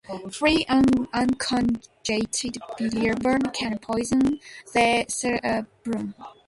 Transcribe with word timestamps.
Free 0.31 0.65
unconjugated 0.67 2.57
bilirubin 2.75 3.53
can 3.53 3.77
poison 3.77 4.39
the 4.73 5.05
cerebrum. 5.07 6.15